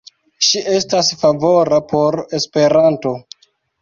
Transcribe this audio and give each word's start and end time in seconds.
Ŝi 0.45 0.61
estas 0.77 1.11
favora 1.25 1.81
por 1.93 2.17
Esperanto. 2.39 3.13